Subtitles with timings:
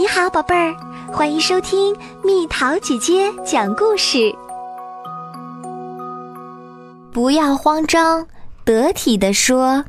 [0.00, 0.76] 你好，宝贝儿，
[1.12, 4.32] 欢迎收听蜜桃姐姐讲故事。
[7.12, 8.24] 不要慌张，
[8.64, 9.84] 得体的说。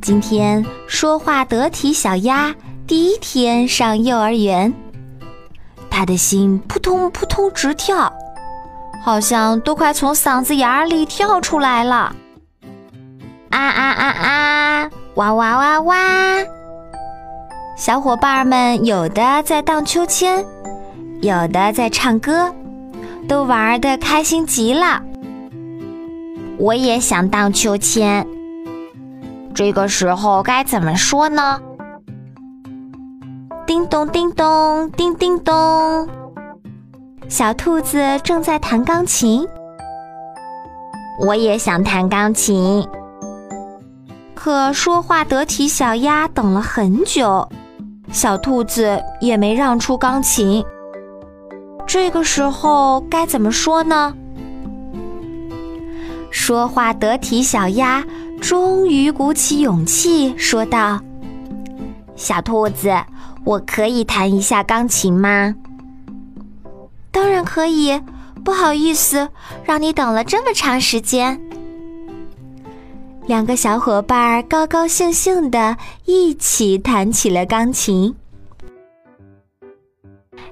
[0.00, 2.54] 今天说话得体小鸭
[2.86, 4.72] 第一天上幼儿园，
[5.90, 8.12] 他的心扑通扑通直跳，
[9.02, 12.14] 好像都快从嗓子眼里跳出来了。
[13.50, 14.90] 啊啊啊啊！
[15.16, 15.96] 哇哇哇哇！
[17.84, 20.42] 小伙伴们有的在荡秋千，
[21.20, 22.50] 有的在唱歌，
[23.28, 25.02] 都玩的开心极了。
[26.56, 28.26] 我也想荡秋千，
[29.54, 31.60] 这个时候该怎么说呢？
[33.66, 36.08] 叮咚叮咚叮叮咚，
[37.28, 39.46] 小兔子正在弹钢琴。
[41.20, 42.88] 我也想弹钢琴，
[44.34, 47.46] 可说话得体小鸭等了很久。
[48.14, 50.64] 小兔子也没让出钢琴，
[51.84, 54.14] 这个时候该怎么说呢？
[56.30, 58.04] 说话得体小鸭
[58.40, 61.00] 终于鼓起勇气说道
[62.14, 62.94] ：“小兔子，
[63.44, 65.56] 我可以弹一下钢琴吗
[67.10, 68.00] ？”“当然可以，
[68.44, 69.28] 不好意思，
[69.64, 71.40] 让你等了这么长时间。”
[73.26, 78.14] 两个小伙伴高高兴兴的一起弹起了钢琴。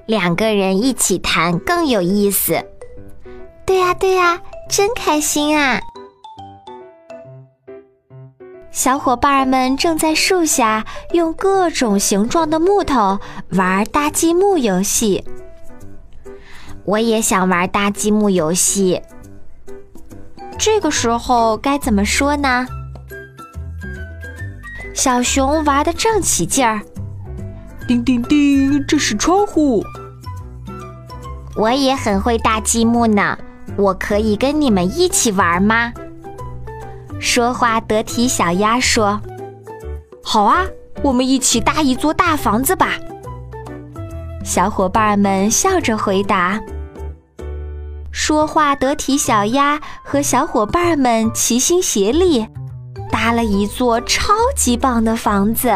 [0.07, 2.65] 两个人一起弹更有意思。
[3.63, 5.79] 对呀，对呀，真开心啊！
[8.71, 13.19] 小伙伴们正在树下用各种形状的木头
[13.51, 15.23] 玩搭积木游戏。
[16.85, 18.99] 我也想玩搭积木游戏。
[20.65, 22.65] 这个时候该怎么说呢？
[24.93, 26.79] 小熊玩的正起劲儿，
[27.85, 29.83] 叮叮叮，这是窗户。
[31.57, 33.37] 我也很会搭积木呢，
[33.75, 35.91] 我可以跟你们一起玩吗？
[37.19, 39.19] 说话得体小鸭说
[40.23, 40.63] ：“好啊，
[41.01, 42.91] 我们一起搭一座大房子吧。”
[44.45, 46.57] 小伙伴们笑着回答。
[48.13, 52.47] 说话得体小鸭和小伙伴们齐心协力，
[53.11, 55.75] 搭了一座超级棒的房子。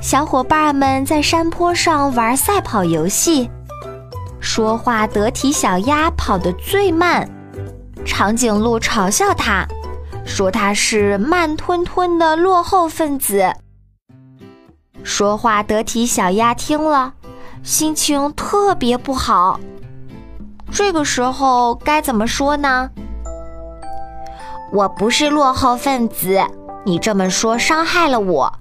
[0.00, 3.50] 小伙伴们在山坡上玩赛跑游戏，
[4.40, 7.28] 说话得体小鸭跑得最慢，
[8.04, 9.66] 长颈鹿嘲笑它，
[10.24, 13.52] 说它是慢吞吞的落后分子。
[15.02, 17.12] 说话得体小鸭听了。
[17.64, 19.58] 心情特别不好，
[20.70, 22.90] 这个时候该怎么说呢？
[24.70, 26.44] 我不是落后分子，
[26.84, 28.52] 你这么说伤害了我，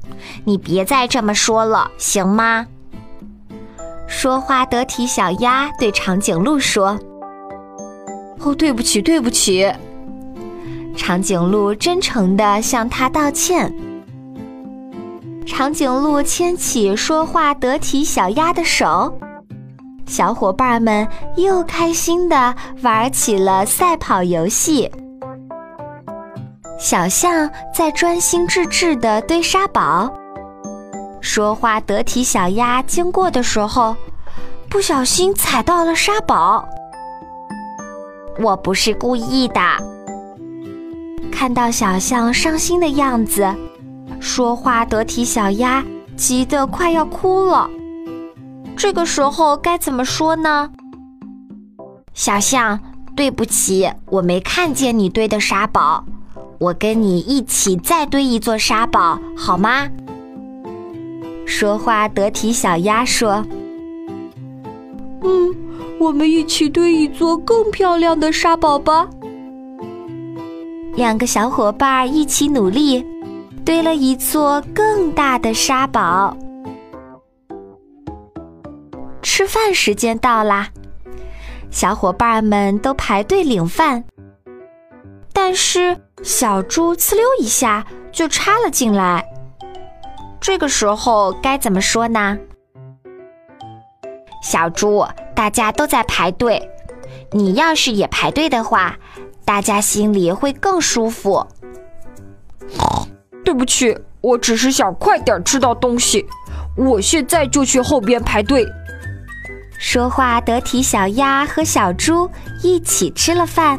[0.46, 2.66] 你别再这么说了，行吗？
[4.08, 6.98] 说话得体小鸭对长颈鹿说
[8.40, 9.70] ：“哦，对不起，对不起。”
[10.96, 13.76] 长颈鹿真诚地向他道歉。
[15.46, 19.14] 长颈鹿牵起说话得体小鸭的手，
[20.06, 24.90] 小伙伴们又开心地玩起了赛跑游戏。
[26.80, 30.12] 小象在专心致志地堆沙堡，
[31.22, 33.96] 说话得体小鸭经过的时候，
[34.70, 36.66] 不小心踩到了沙堡。
[38.40, 39.62] 我不是故意的。
[41.32, 43.54] 看到小象伤心的样子。
[44.24, 45.84] 说话得体小鸭
[46.16, 47.70] 急得快要哭了，
[48.74, 50.72] 这个时候该怎么说呢？
[52.14, 52.80] 小象，
[53.18, 56.06] 对不起，我没看见你堆的沙堡，
[56.58, 59.90] 我跟你一起再堆一座沙堡好吗？
[61.46, 63.46] 说话得体小鸭说
[65.22, 65.54] ：“嗯，
[66.00, 69.06] 我们一起堆一座更漂亮的沙堡吧。”
[70.96, 73.06] 两个小伙伴一起努力。
[73.66, 76.36] 堆了一座更大的沙堡。
[79.22, 80.68] 吃饭时间到啦，
[81.72, 84.04] 小伙伴们都排队领饭。
[85.32, 89.26] 但是小猪呲溜一下就插了进来。
[90.40, 92.38] 这个时候该怎么说呢？
[94.44, 96.70] 小猪，大家都在排队，
[97.32, 98.98] 你要是也排队的话，
[99.46, 101.48] 大家心里会更舒服。
[103.44, 106.26] 对不起，我只是想快点吃到东西。
[106.76, 108.66] 我现在就去后边排队。
[109.78, 112.30] 说话得体小鸭和小猪
[112.62, 113.78] 一起吃了饭，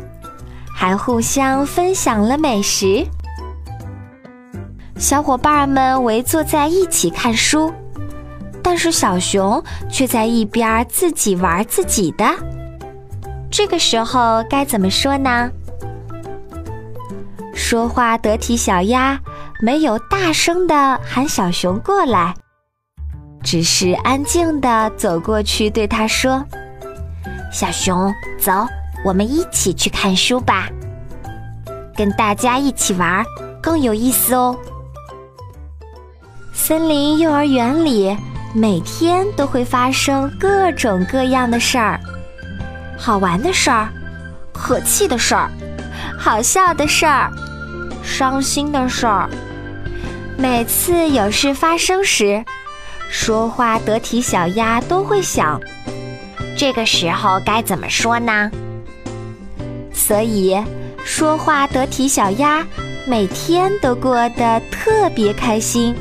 [0.75, 3.07] 还互相分享了美食。
[4.97, 7.73] 小伙伴们围坐在一起看书，
[8.63, 12.25] 但是小熊却在一边自己玩自己的。
[13.51, 15.51] 这个时候该怎么说呢？
[17.55, 19.19] 说话得体小鸭
[19.61, 22.35] 没有大声的喊小熊过来，
[23.43, 26.45] 只是安静的走过去对他说
[27.53, 28.67] ：“小熊，走，
[29.05, 30.69] 我们一起去看书吧，
[31.97, 33.25] 跟大家一起玩
[33.63, 34.57] 更有意思哦。”
[36.53, 38.17] 森林幼儿园里
[38.55, 41.99] 每天都会发生各种各样的事儿，
[42.99, 43.89] 好玩的事儿，
[44.53, 45.51] 可气的事儿，
[46.19, 47.31] 好笑的事儿，
[48.05, 49.29] 伤心的事儿。
[50.37, 52.45] 每次有事发生时，
[53.09, 55.61] 说话得体小鸭都会想，
[56.57, 58.51] 这个时候该怎么说呢？
[59.93, 60.57] 所以，
[61.05, 62.67] 说话得体小鸭
[63.07, 65.95] 每天都过得特别开心。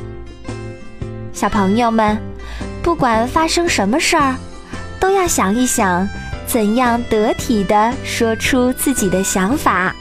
[1.32, 2.18] 小朋友们，
[2.82, 4.36] 不管发生什么事儿，
[5.00, 6.08] 都要想一想，
[6.46, 9.96] 怎样得体的说出自己的想法。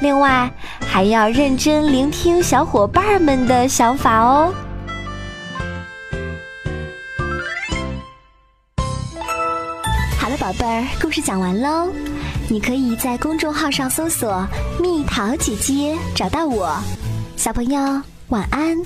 [0.00, 0.50] 另外，
[0.80, 4.54] 还要认真聆听小伙伴们的想法哦。
[10.18, 11.88] 好了，宝贝儿，故事讲完喽。
[12.48, 14.46] 你可以在公众号上搜索
[14.80, 16.74] “蜜桃姐姐”，找到我。
[17.36, 18.76] 小朋友，晚安。